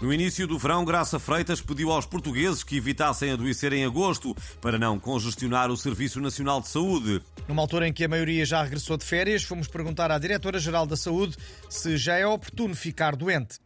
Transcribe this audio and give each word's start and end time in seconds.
No 0.00 0.12
início 0.12 0.46
do 0.46 0.56
verão, 0.56 0.84
Graça 0.84 1.18
Freitas 1.18 1.60
pediu 1.60 1.90
aos 1.90 2.06
portugueses 2.06 2.62
que 2.62 2.76
evitassem 2.76 3.32
adoecer 3.32 3.72
em 3.72 3.84
agosto 3.84 4.32
para 4.60 4.78
não 4.78 4.96
congestionar 4.96 5.72
o 5.72 5.76
Serviço 5.76 6.20
Nacional 6.20 6.60
de 6.60 6.68
Saúde. 6.68 7.20
Numa 7.48 7.62
altura 7.62 7.88
em 7.88 7.92
que 7.92 8.04
a 8.04 8.08
maioria 8.08 8.46
já 8.46 8.62
regressou 8.62 8.96
de 8.96 9.04
férias, 9.04 9.42
fomos 9.42 9.66
perguntar 9.66 10.12
à 10.12 10.18
Diretora-Geral 10.18 10.86
da 10.86 10.96
Saúde 10.96 11.36
se 11.68 11.96
já 11.96 12.16
é 12.16 12.24
oportuno 12.24 12.76
ficar 12.76 13.16
doente. 13.16 13.58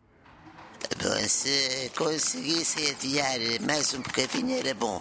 Se 1.28 1.90
conseguisse 1.96 2.90
adiar 2.90 3.38
mais 3.60 3.94
um 3.94 4.00
bocadinho 4.00 4.58
era 4.58 4.74
bom. 4.74 5.00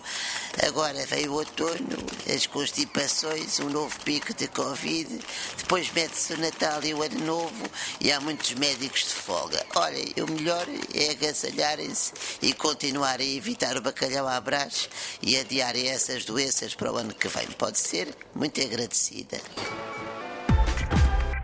Agora 0.67 1.05
veio 1.07 1.31
o 1.31 1.35
outono, 1.35 1.97
as 2.33 2.45
constipações, 2.45 3.59
um 3.59 3.69
novo 3.69 3.99
pico 4.01 4.33
de 4.33 4.47
Covid, 4.47 5.19
depois 5.57 5.91
mete-se 5.91 6.33
o 6.33 6.37
Natal 6.37 6.83
e 6.83 6.93
o 6.93 7.01
Ano 7.01 7.19
Novo 7.25 7.69
e 7.99 8.11
há 8.11 8.19
muitos 8.19 8.53
médicos 8.53 9.01
de 9.01 9.13
folga. 9.13 9.65
Olha, 9.75 10.03
o 10.23 10.31
melhor 10.31 10.67
é 10.93 11.11
agasalharem-se 11.11 12.13
e 12.41 12.53
continuar 12.53 13.19
a 13.19 13.25
evitar 13.25 13.75
o 13.75 13.81
bacalhau 13.81 14.27
à 14.27 14.39
brás 14.39 14.89
e 15.21 15.37
adiarem 15.37 15.87
essas 15.87 16.25
doenças 16.25 16.75
para 16.75 16.91
o 16.91 16.97
ano 16.97 17.15
que 17.15 17.27
vem. 17.27 17.47
Pode 17.57 17.79
ser 17.79 18.15
muito 18.35 18.61
agradecida. 18.61 19.41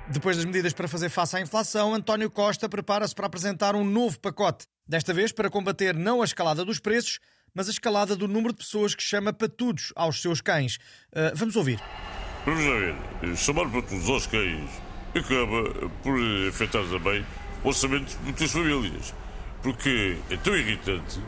Depois 0.09 0.37
das 0.37 0.45
medidas 0.45 0.71
para 0.71 0.87
fazer 0.87 1.09
face 1.09 1.35
à 1.35 1.41
inflação, 1.41 1.93
António 1.93 2.31
Costa 2.31 2.69
prepara-se 2.69 3.13
para 3.13 3.27
apresentar 3.27 3.75
um 3.75 3.83
novo 3.83 4.17
pacote. 4.17 4.65
Desta 4.87 5.13
vez 5.13 5.33
para 5.33 5.49
combater 5.49 5.93
não 5.93 6.21
a 6.21 6.25
escalada 6.25 6.63
dos 6.63 6.79
preços, 6.79 7.19
mas 7.53 7.67
a 7.67 7.71
escalada 7.71 8.15
do 8.15 8.25
número 8.25 8.53
de 8.53 8.59
pessoas 8.59 8.95
que 8.95 9.03
chama 9.03 9.33
patudos 9.33 9.91
aos 9.97 10.21
seus 10.21 10.39
cães. 10.39 10.77
Uh, 11.11 11.35
vamos 11.35 11.57
ouvir. 11.57 11.81
Vamos 12.45 12.63
ver. 12.63 12.95
Chamar 13.35 13.69
patudos 13.69 14.09
aos 14.09 14.27
cães 14.27 14.69
acaba 15.13 15.89
por 16.01 16.17
afetar 16.47 16.85
também 16.85 17.25
o 17.65 17.67
orçamento 17.67 18.17
de 18.17 18.23
muitas 18.23 18.49
famílias. 18.49 19.13
Porque 19.61 20.17
é 20.29 20.37
tão 20.37 20.55
irritante 20.55 21.19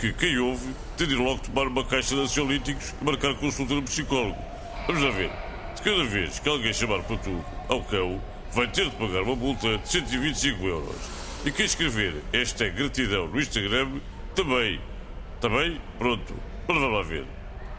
que 0.00 0.12
quem 0.12 0.36
ouve 0.38 0.74
tem 0.96 1.06
de 1.06 1.14
logo 1.14 1.38
tomar 1.38 1.68
uma 1.68 1.84
caixa 1.84 2.16
de 2.16 2.22
ansiolíticos 2.22 2.94
e 3.00 3.04
marcar 3.04 3.32
consulta 3.36 3.74
no 3.74 3.82
psicólogo. 3.84 4.42
Vamos 4.88 5.14
ver. 5.14 5.53
De 5.74 5.82
cada 5.82 6.04
vez 6.04 6.38
que 6.38 6.48
alguém 6.48 6.72
chamar 6.72 7.02
patudo 7.02 7.44
ao 7.68 7.82
cão, 7.82 8.20
vai 8.52 8.66
ter 8.68 8.88
de 8.88 8.96
pagar 8.96 9.22
uma 9.22 9.36
multa 9.36 9.78
de 9.78 9.88
125 9.88 10.66
euros. 10.66 10.96
E 11.44 11.50
quem 11.50 11.66
escrever 11.66 12.14
hashtag 12.32 12.76
gratidão 12.76 13.28
no 13.28 13.40
Instagram, 13.40 14.00
também. 14.34 14.80
Também? 15.40 15.80
Pronto. 15.98 16.34
Mas 16.66 16.78
vamos 16.78 16.96
lá 16.96 17.02
ver. 17.02 17.26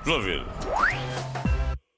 Vamos 0.04 0.26
lá 0.26 0.32
ver. 0.32 1.55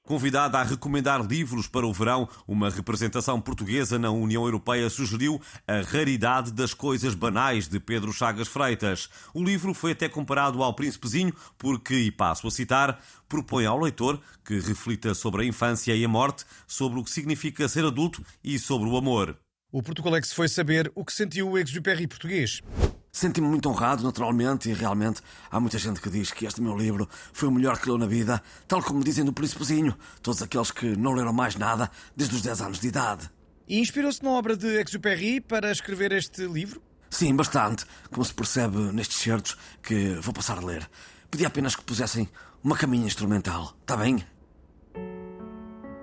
Convidada 0.08 0.58
a 0.58 0.62
recomendar 0.62 1.20
livros 1.20 1.66
para 1.66 1.86
o 1.86 1.92
verão, 1.92 2.26
uma 2.46 2.70
representação 2.70 3.38
portuguesa 3.38 3.98
na 3.98 4.10
União 4.10 4.42
Europeia 4.42 4.88
sugeriu 4.88 5.38
A 5.66 5.82
Raridade 5.82 6.50
das 6.50 6.72
Coisas 6.72 7.14
Banais 7.14 7.68
de 7.68 7.78
Pedro 7.78 8.10
Chagas 8.10 8.48
Freitas. 8.48 9.10
O 9.34 9.44
livro 9.44 9.74
foi 9.74 9.92
até 9.92 10.08
comparado 10.08 10.62
ao 10.62 10.72
Príncipezinho 10.72 11.34
porque, 11.58 11.94
e 11.94 12.10
passo 12.10 12.46
a 12.46 12.50
citar, 12.50 12.98
propõe 13.28 13.66
ao 13.66 13.78
leitor 13.78 14.18
que 14.42 14.58
reflita 14.58 15.12
sobre 15.12 15.42
a 15.42 15.44
infância 15.44 15.94
e 15.94 16.02
a 16.02 16.08
morte, 16.08 16.46
sobre 16.66 16.98
o 16.98 17.04
que 17.04 17.10
significa 17.10 17.68
ser 17.68 17.84
adulto 17.84 18.24
e 18.42 18.58
sobre 18.58 18.88
o 18.88 18.96
amor. 18.96 19.36
O 19.70 19.82
Portugal 19.82 20.14
se 20.22 20.34
foi 20.34 20.48
saber 20.48 20.90
o 20.94 21.04
que 21.04 21.12
sentiu 21.12 21.50
o 21.50 21.58
exupéry 21.58 22.06
português. 22.06 22.62
Senti-me 23.10 23.48
muito 23.48 23.68
honrado, 23.68 24.04
naturalmente, 24.04 24.68
e 24.70 24.72
realmente 24.72 25.20
há 25.50 25.58
muita 25.58 25.78
gente 25.78 26.00
que 26.00 26.10
diz 26.10 26.30
que 26.30 26.46
este 26.46 26.60
meu 26.60 26.76
livro 26.76 27.08
foi 27.32 27.48
o 27.48 27.52
melhor 27.52 27.78
que 27.78 27.88
leu 27.88 27.98
na 27.98 28.06
vida, 28.06 28.42
tal 28.66 28.82
como 28.82 29.02
dizem 29.02 29.24
do 29.24 29.32
Príncipezinho, 29.32 29.96
todos 30.22 30.42
aqueles 30.42 30.70
que 30.70 30.96
não 30.96 31.12
leram 31.12 31.32
mais 31.32 31.56
nada 31.56 31.90
desde 32.14 32.36
os 32.36 32.42
10 32.42 32.60
anos 32.60 32.78
de 32.80 32.88
idade. 32.88 33.30
E 33.66 33.80
inspirou-se 33.80 34.22
na 34.22 34.30
obra 34.30 34.56
de 34.56 34.80
Exupéry 34.80 35.40
para 35.40 35.70
escrever 35.70 36.12
este 36.12 36.46
livro? 36.46 36.82
Sim, 37.10 37.34
bastante, 37.34 37.84
como 38.10 38.24
se 38.24 38.34
percebe 38.34 38.76
nestes 38.92 39.18
certos 39.18 39.56
que 39.82 40.14
vou 40.20 40.32
passar 40.32 40.58
a 40.58 40.64
ler. 40.64 40.88
Pedi 41.30 41.44
apenas 41.44 41.74
que 41.74 41.82
pusessem 41.82 42.28
uma 42.62 42.76
caminha 42.76 43.06
instrumental, 43.06 43.74
está 43.80 43.96
bem? 43.96 44.24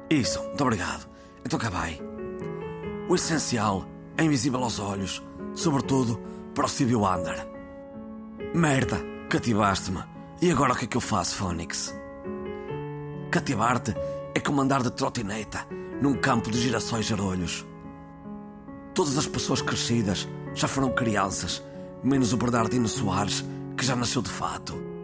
Isso, 0.09 0.41
muito 0.43 0.61
obrigado. 0.61 1.07
Então 1.45 1.59
cá 1.59 1.69
vai. 1.69 1.99
O 3.07 3.15
essencial 3.15 3.87
é 4.17 4.23
invisível 4.23 4.63
aos 4.63 4.79
olhos, 4.79 5.21
sobretudo 5.53 6.34
para 6.55 6.65
o 6.67 6.99
Wonder. 6.99 7.47
Merda, 8.55 8.97
cativaste-me. 9.29 10.01
E 10.41 10.49
agora 10.49 10.71
o 10.71 10.75
que 10.75 10.85
é 10.85 10.87
que 10.87 10.97
eu 10.97 11.01
faço, 11.01 11.35
Phoenix? 11.35 11.93
Cativar-te 13.29 13.93
é 14.33 14.39
como 14.39 14.61
andar 14.61 14.81
de 14.81 14.89
trotineta 14.89 15.67
num 16.01 16.13
campo 16.15 16.49
de 16.49 16.59
girassóis 16.59 17.05
jarolhos. 17.05 17.65
Todas 18.93 19.17
as 19.17 19.27
pessoas 19.27 19.61
crescidas 19.61 20.27
já 20.53 20.67
foram 20.67 20.95
crianças, 20.95 21.61
menos 22.01 22.31
o 22.31 22.37
Bernardino 22.37 22.87
Soares, 22.87 23.43
que 23.75 23.85
já 23.85 23.95
nasceu 23.95 24.21
de 24.21 24.29
fato. 24.29 24.94